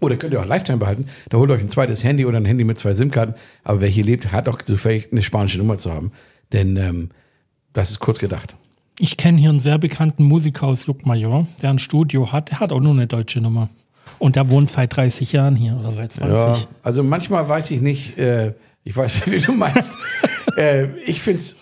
[0.00, 1.06] Oder könnt ihr auch Lifetime behalten.
[1.30, 3.34] Da holt euch ein zweites Handy oder ein Handy mit zwei SIM-Karten.
[3.62, 6.10] Aber wer hier lebt, hat auch zufällig eine spanische Nummer zu haben.
[6.52, 7.10] Denn ähm,
[7.72, 8.56] das ist kurz gedacht.
[8.98, 12.50] Ich kenne hier einen sehr bekannten Musiker aus Juckmajor, der ein Studio hat.
[12.50, 13.70] Der hat auch nur eine deutsche Nummer.
[14.18, 16.36] Und der wohnt seit 30 Jahren hier oder seit 20.
[16.36, 19.96] Ja, also manchmal weiß ich nicht, äh, ich weiß, wie du meinst.
[20.56, 21.56] äh, ich finde es,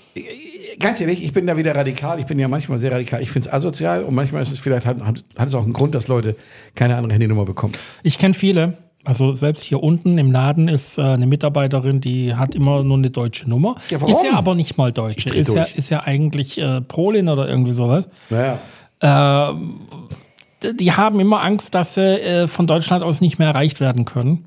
[0.80, 2.18] ganz ehrlich, ich bin da wieder radikal.
[2.18, 3.22] Ich bin ja manchmal sehr radikal.
[3.22, 5.72] Ich finde es asozial und manchmal ist es vielleicht, hat, hat, hat es auch einen
[5.72, 6.34] Grund, dass Leute
[6.74, 7.74] keine andere Handynummer bekommen.
[8.02, 8.78] Ich kenne viele.
[9.04, 13.08] Also selbst hier unten im Laden ist äh, eine Mitarbeiterin, die hat immer nur eine
[13.10, 13.76] deutsche Nummer.
[13.88, 13.96] Ja?
[13.96, 15.28] Ist ja aber nicht mal deutsche.
[15.30, 15.74] dreh Ist ja, durch.
[15.76, 18.08] ist ja eigentlich äh, Polin oder irgendwie sowas.
[18.28, 18.58] Naja.
[20.62, 24.04] D- Die haben immer Angst, dass sie äh, von Deutschland aus nicht mehr erreicht werden
[24.04, 24.46] können.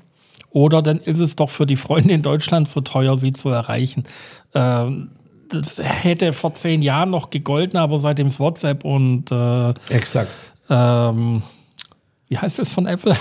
[0.50, 4.04] Oder dann ist es doch für die Freunde in Deutschland so teuer, sie zu erreichen.
[4.54, 5.08] Ähm,
[5.60, 10.32] das hätte vor zehn Jahren noch gegolten, aber seitdem es WhatsApp und äh, Exakt.
[10.70, 11.42] ähm,
[12.28, 13.16] wie heißt es von Apple?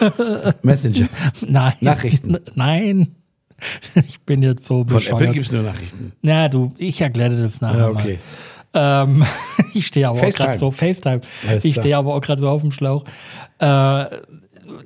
[0.62, 1.08] Messenger.
[1.46, 1.74] Nein.
[1.80, 2.38] Nachrichten.
[2.54, 3.14] Nein.
[3.94, 5.32] Ich bin jetzt so Von Apple bescheuert.
[5.34, 6.12] gibt es nur Nachrichten.
[6.22, 8.18] Na, du, ich erkläre das nachher Ja, okay.
[8.72, 9.02] mal.
[9.04, 9.24] Ähm,
[9.74, 10.46] ich stehe aber auch FaceTime.
[10.48, 11.20] gerade so, FaceTime.
[11.46, 13.04] Alles ich stehe aber auch gerade so auf dem Schlauch.
[13.58, 14.04] Äh,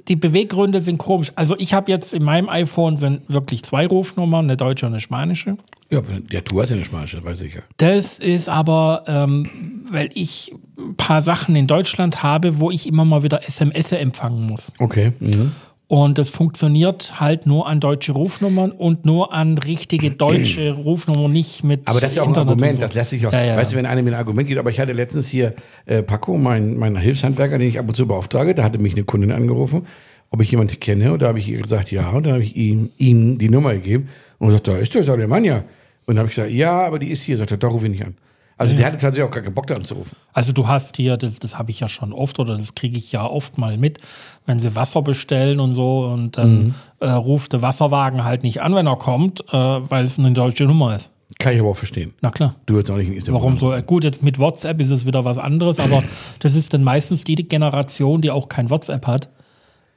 [0.09, 1.33] die Beweggründe sind komisch.
[1.35, 5.01] Also ich habe jetzt in meinem iPhone sind wirklich zwei Rufnummern, eine deutsche und eine
[5.01, 5.57] spanische.
[5.90, 7.61] Ja, der Tour ist ja eine spanische, weiß ich ja.
[7.77, 13.05] Das ist aber, ähm, weil ich ein paar Sachen in Deutschland habe, wo ich immer
[13.05, 14.72] mal wieder SMS empfangen muss.
[14.79, 15.12] Okay.
[15.20, 15.53] Mhm.
[15.88, 21.62] Und das funktioniert halt nur an deutsche Rufnummern und nur an richtige deutsche Rufnummern, nicht
[21.62, 22.83] mit Aber das ist ja auch ein Internet und Argument, so.
[22.83, 23.57] das lässt sich auch, Ja, ja.
[23.57, 26.38] weißt du, wenn einer mir ein Argument gibt, aber ich hatte letztens hier äh, Paco,
[26.38, 29.87] mein, mein Hilfshandwerker, den ich ab und zu beauftrage, da hatte mich eine Kundin angerufen,
[30.31, 32.57] ob ich jemanden kenne und da habe ich ihr gesagt, ja, und dann habe ich
[32.57, 35.64] ihm, ihm die Nummer gegeben und er sagt, da ist das Alemannia.
[36.07, 37.92] Und dann habe ich gesagt, ja, aber die ist hier, sagt er, da rufe ich
[37.92, 38.16] nicht an.
[38.59, 40.16] Also der hatte tatsächlich auch gar keinen Bock da anzurufen.
[40.33, 43.12] Also du hast hier, das, das habe ich ja schon oft oder das kriege ich
[43.12, 43.99] ja oft mal mit,
[44.47, 46.75] wenn sie Wasser bestellen und so und dann Mhm.
[47.01, 50.64] äh, ruft der Wasserwagen halt nicht an, wenn er kommt, äh, weil es eine deutsche
[50.64, 51.11] Nummer ist.
[51.38, 52.14] Kann ich aber auch verstehen.
[52.23, 52.55] Na klar.
[52.64, 53.11] Du jetzt auch nicht.
[53.11, 53.73] nicht Warum so?
[53.73, 56.03] Äh, Gut, jetzt mit WhatsApp ist es wieder was anderes, aber
[56.38, 59.29] das ist dann meistens die Generation, die auch kein WhatsApp hat.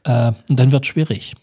[0.03, 1.35] Äh, und dann wird es schwierig.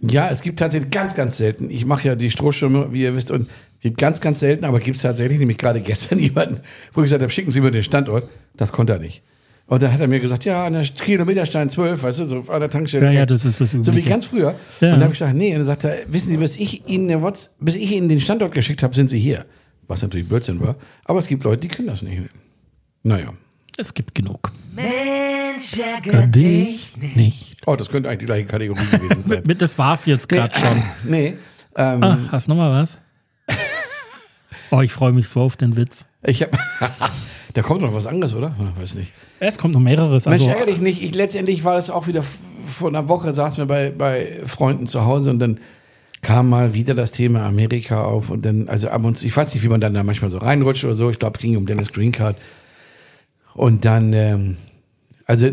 [0.00, 1.70] Ja, es gibt tatsächlich ganz, ganz selten.
[1.70, 3.48] Ich mache ja die Strohschirme, wie ihr wisst, und
[3.80, 6.60] gibt ganz, ganz selten, aber gibt es tatsächlich, nämlich gerade gestern jemanden,
[6.92, 8.28] wo ich gesagt habe, schicken Sie mir den Standort.
[8.56, 9.22] Das konnte er nicht.
[9.66, 12.60] Und dann hat er mir gesagt, ja, an der Kilometerstein 12, weißt du, so an
[12.60, 13.04] der Tankstelle.
[13.06, 14.54] Ja, ja, das ist das So wie ganz früher.
[14.80, 14.88] Ja.
[14.88, 17.06] Und dann habe ich gesagt, nee, und dann sagt er, wissen Sie, bis ich Ihnen
[17.08, 19.44] den What's, bis ich Ihnen den Standort geschickt habe, sind Sie hier.
[19.86, 20.76] Was natürlich Blödsinn war.
[21.04, 22.22] Aber es gibt Leute, die können das nicht.
[23.02, 23.34] Naja.
[23.76, 24.52] Es gibt genug.
[24.74, 27.16] Mensch, ärger dich nicht.
[27.16, 27.56] nicht.
[27.66, 29.42] Oh, das könnte eigentlich die gleiche Kategorie gewesen sein.
[29.46, 30.82] Mit, das war's jetzt gerade schon.
[31.04, 31.34] nee.
[31.76, 32.98] Ähm, Ah, hast du noch mal was?
[34.70, 36.04] Oh, ich freue mich so auf den Witz.
[36.22, 36.58] Ich habe.
[37.54, 38.54] da kommt noch was anderes, oder?
[38.58, 39.12] Ach, weiß nicht.
[39.40, 40.26] Es kommt noch mehreres.
[40.26, 41.02] Mensch, Also, ärgere dich nicht.
[41.02, 42.22] Ich, letztendlich war das auch wieder
[42.64, 45.58] vor einer Woche, saßen wir bei, bei Freunden zu Hause und dann
[46.20, 49.54] kam mal wieder das Thema Amerika auf und dann, also ab und zu, ich weiß
[49.54, 51.10] nicht, wie man dann da manchmal so reinrutscht oder so.
[51.10, 52.36] Ich glaube, es ging um Dennis Green Card.
[53.54, 54.56] Und dann, ähm,
[55.26, 55.50] also,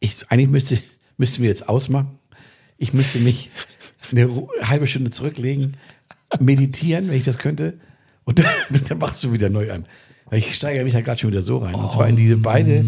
[0.00, 0.78] ich, eigentlich müsste,
[1.16, 2.18] müssten wir jetzt ausmachen.
[2.78, 3.50] Ich müsste mich
[4.10, 5.76] eine halbe Stunde zurücklegen,
[6.38, 7.74] meditieren, wenn ich das könnte.
[8.24, 8.46] Und dann,
[8.88, 9.86] dann machst du wieder neu an.
[10.32, 11.74] Ich steigere mich da gerade schon wieder so rein.
[11.74, 12.84] Und zwar in diese beide,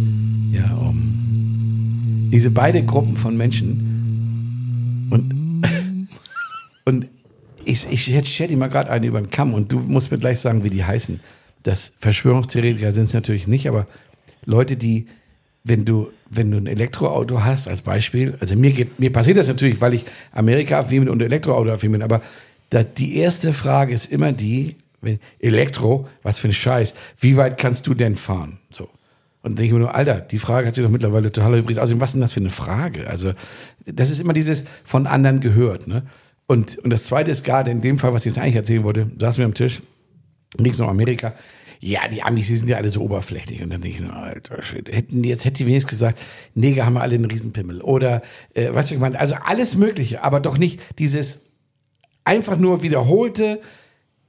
[0.53, 5.09] ja, um, diese beide Gruppen von Menschen.
[5.11, 5.35] Und,
[6.85, 7.09] und
[7.65, 10.19] ich, ich jetzt stell dir mal gerade eine über den Kamm und du musst mir
[10.19, 11.21] gleich sagen, wie die heißen.
[11.65, 13.87] Das Verschwörungstheoretiker sind es natürlich nicht, aber
[14.45, 15.07] Leute, die,
[15.65, 19.49] wenn du, wenn du ein Elektroauto hast, als Beispiel, also mir geht, mir passiert das
[19.49, 22.21] natürlich, weil ich Amerika affin bin und Elektroauto affin bin, aber
[22.73, 24.77] die erste Frage ist immer die,
[25.41, 28.59] Elektro, was für ein Scheiß, wie weit kannst du denn fahren?
[28.71, 28.89] So.
[29.43, 31.79] Und denke ich mir nur, Alter, die Frage hat sich doch mittlerweile total hybrid.
[31.79, 33.09] Außerdem, was ist denn das für eine Frage?
[33.09, 33.33] Also,
[33.85, 36.05] das ist immer dieses von anderen gehört, ne?
[36.47, 39.11] Und, und das zweite ist gerade in dem Fall, was ich jetzt eigentlich erzählen wollte,
[39.19, 39.81] saßen wir am Tisch,
[40.59, 41.35] links noch Amerika.
[41.81, 43.63] Ja, die Amis, die sind ja alle so oberflächlich.
[43.63, 46.21] Und dann denke ich, nur, alter Schwede, hätten jetzt hätte die wenigstens gesagt,
[46.55, 47.81] Neger haben wir alle einen Riesenpimmel.
[47.81, 48.23] Oder,
[48.55, 51.43] äh, was ich meine, also alles Mögliche, aber doch nicht dieses
[52.25, 53.61] einfach nur wiederholte,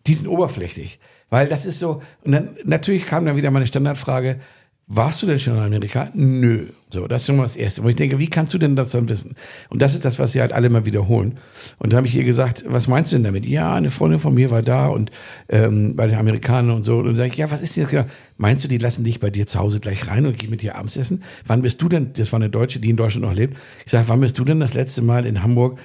[0.08, 1.00] die sind oberflächlich.
[1.30, 4.40] Weil das ist so, und dann natürlich kam dann wieder meine Standardfrage,
[4.88, 6.10] warst du denn schon in Amerika?
[6.14, 6.68] Nö.
[6.90, 7.84] So, das ist schon mal das Erste.
[7.84, 9.36] Wo ich denke, wie kannst du denn das dann wissen?
[9.70, 11.40] Und das ist das, was sie halt alle mal wiederholen.
[11.80, 13.46] Und da habe ich ihr gesagt, was meinst du denn damit?
[13.46, 15.10] Ja, eine Freundin von mir war da und
[15.50, 16.98] ähm, bei den Amerikanern und so.
[16.98, 18.06] Und dann sage ich, ja, was ist denn das genau?
[18.38, 20.76] Meinst du, die lassen dich bei dir zu Hause gleich rein und gehen mit dir
[20.76, 21.24] abends essen?
[21.48, 23.58] Wann bist du denn, das war eine Deutsche, die in Deutschland noch lebt.
[23.86, 25.80] Ich sage, wann bist du denn das letzte Mal in Hamburg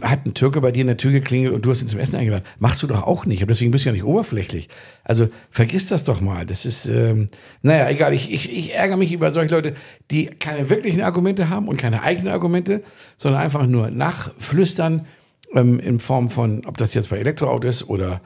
[0.00, 2.16] hat ein Türke bei dir in der Tür geklingelt und du hast ihn zum Essen
[2.16, 2.44] eingeladen.
[2.58, 3.42] Machst du doch auch nicht.
[3.42, 4.68] Und deswegen bist du ja nicht oberflächlich.
[5.04, 6.46] Also vergiss das doch mal.
[6.46, 7.28] Das ist, ähm,
[7.62, 8.14] naja, egal.
[8.14, 9.74] Ich, ich, ich ärgere mich über solche Leute,
[10.10, 12.82] die keine wirklichen Argumente haben und keine eigenen Argumente,
[13.16, 15.06] sondern einfach nur nachflüstern
[15.54, 18.20] ähm, in Form von, ob das jetzt bei Elektroauto ist oder,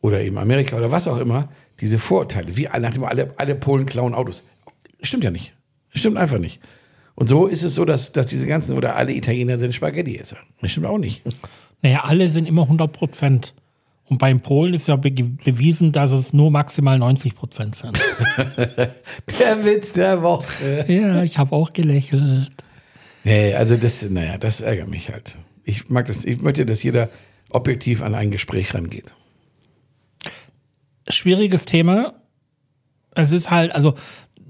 [0.00, 1.48] oder eben Amerika oder was auch immer,
[1.80, 2.56] diese Vorurteile.
[2.56, 4.44] Wie nach dem alle, alle Polen klauen Autos.
[5.02, 5.54] Stimmt ja nicht.
[5.94, 6.60] Stimmt einfach nicht.
[7.18, 10.36] Und so ist es so, dass, dass diese ganzen oder alle Italiener sind Spaghetti-Esser.
[10.62, 11.20] Das stimmt auch nicht.
[11.82, 13.54] naja, alle sind immer 100 Prozent.
[14.04, 17.98] Und beim Polen ist ja be bewiesen, dass es nur maximal 90 Prozent sind.
[19.40, 20.84] Der Witz der Woche.
[20.86, 22.50] ja, ich habe auch gelächelt.
[23.24, 25.38] Nee, also das, naja, das ärgert mich halt.
[25.64, 27.08] Ich mag das, ich möchte, dass jeder
[27.50, 29.10] objektiv an ein Gespräch rangeht.
[31.08, 32.14] Schwieriges Thema.
[33.16, 33.94] Es ist halt, also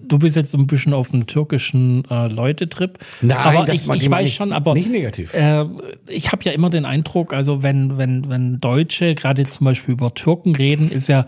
[0.07, 2.99] du bist jetzt so ein bisschen auf dem türkischen äh, Leutetrip.
[3.21, 5.35] Nein, aber das ich, ich weiß nicht- schon, aber nicht negativ.
[5.35, 5.65] Äh,
[6.09, 10.15] ich habe ja immer den Eindruck, also wenn wenn wenn Deutsche gerade zum Beispiel über
[10.15, 11.27] Türken reden, ist ja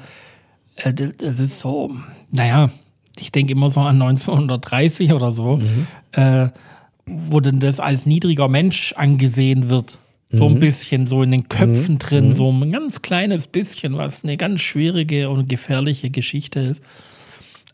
[0.77, 1.95] äh, das ist so,
[2.31, 2.71] naja,
[3.19, 5.87] ich denke immer so an 1930 oder so, Mhm.
[6.13, 6.49] äh,
[7.07, 9.99] wo denn das als niedriger Mensch angesehen wird.
[10.33, 10.57] So Mhm.
[10.57, 14.61] ein bisschen so in den Köpfen drin, so ein ganz kleines bisschen, was eine ganz
[14.61, 16.85] schwierige und gefährliche Geschichte ist.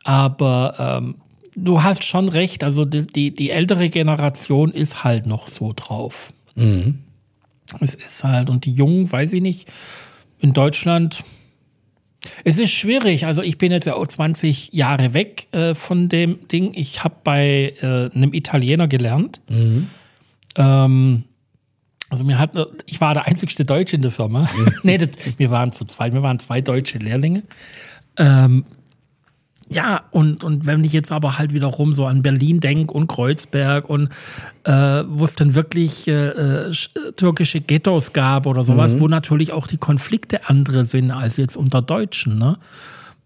[0.07, 1.17] Aber ähm,
[1.57, 6.33] du hast schon recht, also die, die, die ältere Generation ist halt noch so drauf.
[7.81, 9.69] Es ist halt, und die Jungen, weiß ich nicht,
[10.39, 11.25] in Deutschland,
[12.45, 13.27] es ist schwierig.
[13.27, 16.73] Also ich bin jetzt ja auch 20 Jahre weg äh, von dem Ding.
[16.75, 19.41] Ich habe bei äh, einem Italiener gelernt.
[20.55, 21.25] Ähm,
[22.11, 22.53] also mir hat,
[22.87, 24.49] ich war der einzigste Deutsche in der Firma.
[24.85, 27.43] nee, das, wir waren zu zweit, wir waren zwei deutsche Lehrlinge.
[28.19, 28.65] Ähm,
[29.69, 33.91] ja, und, und wenn ich jetzt aber halt wiederum so an Berlin denke und Kreuzberg
[33.91, 34.11] und
[34.63, 34.73] äh,
[35.09, 36.29] wo es dann wirklich äh,
[36.69, 36.73] äh,
[37.17, 39.01] türkische Ghettos gab oder sowas, mhm.
[39.01, 42.59] wo natürlich auch die Konflikte andere sind als jetzt unter Deutschen, ne?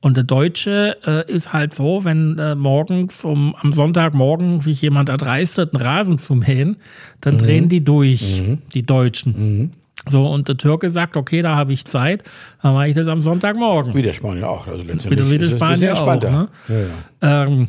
[0.03, 5.11] Und der Deutsche äh, ist halt so, wenn äh, morgens um am Sonntagmorgen sich jemand
[5.11, 6.79] erdreistet, einen Rasen zu mähen,
[7.20, 7.38] dann mhm.
[7.38, 8.59] drehen die durch, mhm.
[8.72, 9.72] die Deutschen.
[10.10, 12.24] So, und der Türke sagt, okay, da habe ich Zeit,
[12.62, 13.94] dann mache ich das am Sonntagmorgen.
[13.94, 14.66] Wie der Spanier auch.
[14.66, 16.20] Also letztendlich wie, der Spanier auch.
[16.20, 16.48] Ne?
[16.68, 16.74] Ja,
[17.22, 17.44] ja.
[17.44, 17.68] Ähm,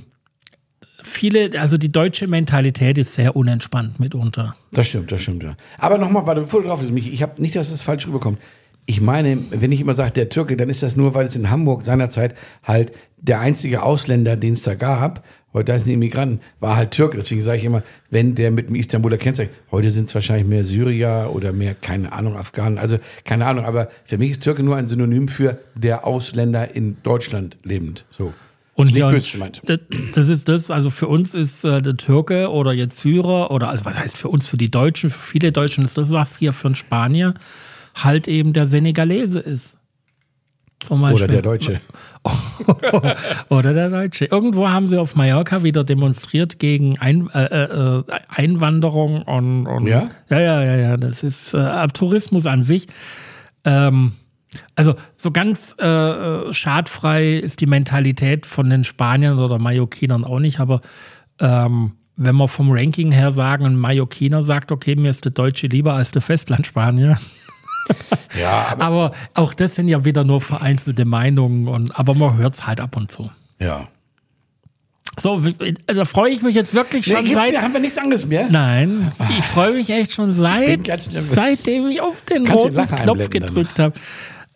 [1.01, 4.56] viele, also die deutsche Mentalität ist sehr unentspannt mitunter.
[4.71, 5.56] Das stimmt, das stimmt, ja.
[5.77, 8.39] Aber nochmal, warte, bevor du drauf bist, ich habe nicht, dass es falsch rüberkommt
[8.86, 11.49] ich meine, wenn ich immer sage, der Türke, dann ist das nur, weil es in
[11.49, 15.23] Hamburg seinerzeit halt der einzige Ausländer, den es da gab,
[15.54, 17.18] heute heißen die Immigranten, war halt Türke.
[17.18, 20.64] Deswegen sage ich immer, wenn der mit dem Istanbuler Kennzeichen, heute sind es wahrscheinlich mehr
[20.64, 24.78] Syrier oder mehr, keine Ahnung, Afghanen, also keine Ahnung, aber für mich ist Türke nur
[24.78, 28.06] ein Synonym für der Ausländer in Deutschland lebend.
[28.12, 28.34] So.
[28.74, 29.62] Und gemeint.
[30.16, 33.86] Das ist das, also für uns ist äh, der Türke oder jetzt Syrer oder, also
[33.86, 36.70] was heißt für uns, für die Deutschen, für viele Deutschen ist das was hier für
[36.70, 37.34] einen Spanier
[37.96, 39.76] halt eben der Senegalese ist.
[40.89, 41.82] Oder der Deutsche.
[43.50, 44.26] Oder der Deutsche.
[44.26, 50.10] Irgendwo haben sie auf Mallorca wieder demonstriert gegen Ein, äh, äh, Einwanderung und, und, ja?
[50.30, 50.98] ja, ja, ja, ja.
[50.98, 52.88] Das ist äh, Tourismus an sich.
[53.63, 54.13] Ähm,
[54.76, 60.39] also so ganz äh, äh, schadfrei ist die Mentalität von den Spaniern oder Mallorquinern auch
[60.39, 60.82] nicht, aber
[61.39, 65.67] ähm, wenn wir vom Ranking her sagen, ein Mallorquiner sagt, okay, mir ist der Deutsche
[65.67, 67.15] lieber als der Festlandspanier,
[68.39, 72.56] ja, aber, aber, auch das sind ja wieder nur vereinzelte Meinungen, und, aber man hört
[72.56, 73.30] es halt ab und zu.
[73.60, 73.88] Ja.
[75.20, 75.41] So,
[75.88, 77.62] da freue ich mich jetzt wirklich schon nee, seit.
[77.62, 78.48] haben wir nichts anderes mehr?
[78.50, 80.88] Nein, ich freue mich echt schon seit,
[81.22, 83.94] seitdem ich auf den Kannst roten Knopf gedrückt habe.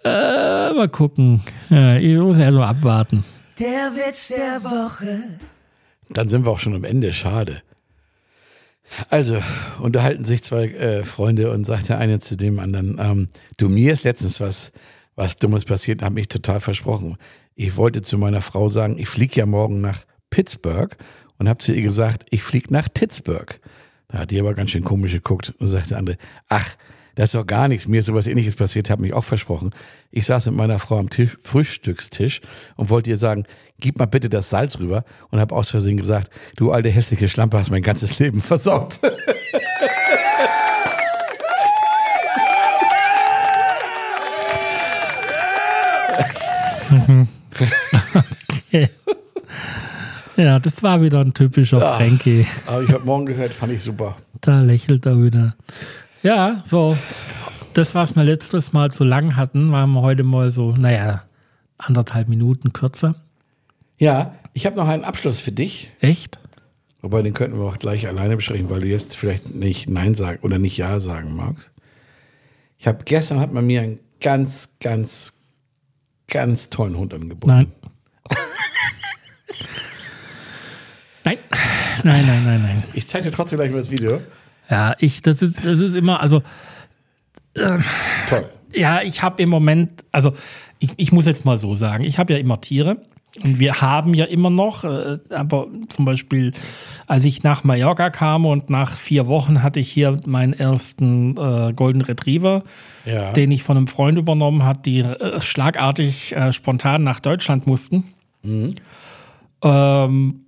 [0.04, 1.42] Äh, mal gucken.
[1.70, 3.26] Ja, ich muss ja nur abwarten.
[3.60, 5.40] Der Witz der Woche.
[6.10, 7.12] Dann sind wir auch schon am Ende.
[7.12, 7.64] Schade.
[9.10, 9.42] Also,
[9.80, 13.94] unterhalten sich zwei äh, Freunde und sagt der eine zu dem anderen, ähm, du, mir
[13.94, 14.72] ist letztens was,
[15.16, 17.18] was Dummes passiert, habe mich total versprochen.
[17.56, 20.96] Ich wollte zu meiner Frau sagen, ich fliege ja morgen nach Pittsburgh
[21.38, 23.60] und habe zu ihr gesagt, ich fliege nach Pittsburgh.
[24.08, 26.18] Da hat die aber ganz schön komisch geguckt und sagte der andere,
[26.48, 26.76] ach,
[27.16, 27.88] das ist doch gar nichts.
[27.88, 29.72] Mir ist sowas ähnliches passiert, habe mich auch versprochen.
[30.12, 32.42] Ich saß mit meiner Frau am Tisch, Frühstückstisch
[32.76, 33.46] und wollte ihr sagen,
[33.80, 37.58] gib mal bitte das Salz rüber und habe aus Versehen gesagt, du alte hässliche Schlampe
[37.58, 39.00] hast mein ganzes Leben versaut.
[48.50, 48.90] okay.
[50.38, 52.46] Ja, das war wieder ein typischer Frankie.
[52.68, 54.18] Aber ich habe morgen gehört, fand ich super.
[54.42, 55.56] Da lächelt er wieder.
[56.26, 56.98] Ja, so.
[57.76, 61.22] Das, was wir letztes Mal zu lang hatten, waren wir heute mal so, naja,
[61.78, 63.14] anderthalb Minuten kürzer.
[64.00, 65.92] Ja, ich habe noch einen Abschluss für dich.
[66.00, 66.40] Echt?
[67.04, 70.40] Wobei, den könnten wir auch gleich alleine besprechen, weil du jetzt vielleicht nicht Nein sagen
[70.42, 71.70] oder nicht Ja sagen magst.
[72.80, 75.34] Ich habe gestern hat man mir einen ganz, ganz,
[76.28, 77.54] ganz tollen Hund angeboten.
[77.54, 77.72] Nein.
[81.24, 81.38] nein.
[82.04, 82.84] Nein, nein, nein, nein.
[82.96, 84.22] Ich zeige dir trotzdem gleich mal das Video.
[84.70, 86.42] Ja, ich, das ist, das ist immer, also.
[87.54, 87.80] Äh,
[88.28, 88.50] Toll.
[88.74, 90.34] Ja, ich habe im Moment, also
[90.80, 92.98] ich, ich muss jetzt mal so sagen, ich habe ja immer Tiere
[93.44, 96.52] und wir haben ja immer noch, äh, aber zum Beispiel,
[97.08, 101.74] als ich nach Mallorca kam und nach vier Wochen hatte ich hier meinen ersten äh,
[101.74, 102.64] Golden Retriever,
[103.06, 103.34] ja.
[103.34, 108.06] den ich von einem Freund übernommen habe, die äh, schlagartig äh, spontan nach Deutschland mussten.
[108.44, 108.76] Mhm.
[109.62, 110.45] Ähm,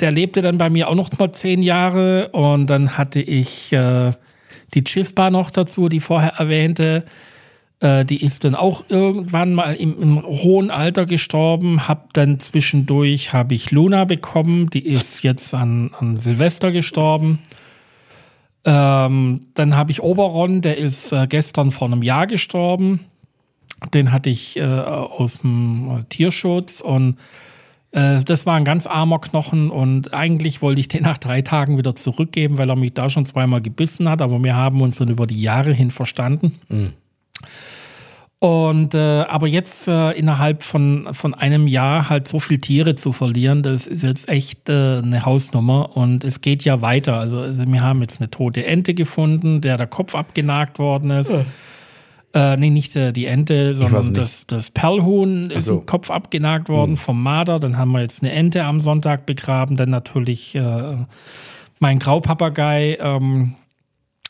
[0.00, 4.12] der lebte dann bei mir auch noch mal zehn Jahre und dann hatte ich äh,
[4.74, 7.04] die Chispa noch dazu, die vorher erwähnte.
[7.80, 11.88] Äh, die ist dann auch irgendwann mal im, im hohen Alter gestorben.
[11.88, 17.38] Hab dann zwischendurch habe ich Luna bekommen, die ist jetzt an, an Silvester gestorben.
[18.64, 23.00] Ähm, dann habe ich Oberon, der ist äh, gestern vor einem Jahr gestorben.
[23.94, 27.16] Den hatte ich äh, aus dem Tierschutz und
[27.96, 31.78] äh, das war ein ganz armer Knochen und eigentlich wollte ich den nach drei Tagen
[31.78, 35.08] wieder zurückgeben, weil er mich da schon zweimal gebissen hat, aber wir haben uns dann
[35.08, 36.60] über die Jahre hin verstanden.
[36.68, 36.92] Mhm.
[38.38, 43.12] Und äh, aber jetzt äh, innerhalb von, von einem Jahr halt so viele Tiere zu
[43.12, 47.14] verlieren, das ist jetzt echt äh, eine Hausnummer und es geht ja weiter.
[47.14, 51.30] Also, also, wir haben jetzt eine tote Ente gefunden, der der Kopf abgenagt worden ist.
[51.30, 51.46] Ja.
[52.36, 55.78] Äh, nee, nicht äh, die Ente, sondern das, das Perlhuhn ist so.
[55.78, 56.96] im Kopf abgenagt worden hm.
[56.98, 57.58] vom Marder.
[57.58, 59.78] Dann haben wir jetzt eine Ente am Sonntag begraben.
[59.78, 60.96] Dann natürlich äh,
[61.78, 63.54] mein Graupapagei, ähm,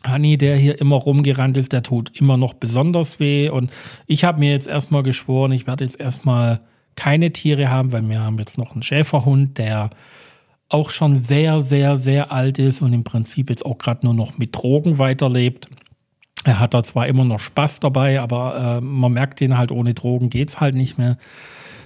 [0.05, 3.49] Hanni, der hier immer rumgerannt ist, der tut immer noch besonders weh.
[3.49, 3.73] Und
[4.07, 6.61] ich habe mir jetzt erstmal geschworen, ich werde jetzt erstmal
[6.95, 9.90] keine Tiere haben, weil wir haben jetzt noch einen Schäferhund, der
[10.69, 14.38] auch schon sehr, sehr, sehr alt ist und im Prinzip jetzt auch gerade nur noch
[14.38, 15.69] mit Drogen weiterlebt.
[16.46, 19.94] Er hat da zwar immer noch Spaß dabei, aber äh, man merkt ihn halt, ohne
[19.94, 21.18] Drogen geht es halt nicht mehr.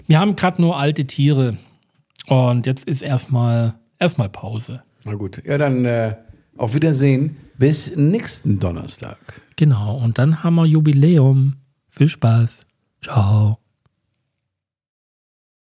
[0.07, 1.57] Wir haben gerade nur alte Tiere
[2.27, 4.83] und jetzt ist erstmal erstmal Pause.
[5.05, 6.15] Na gut, ja dann äh,
[6.59, 9.17] auf Wiedersehen bis nächsten Donnerstag.
[9.57, 11.57] Genau, und dann haben wir Jubiläum.
[11.89, 12.67] Viel Spaß.
[13.03, 13.60] Ciao.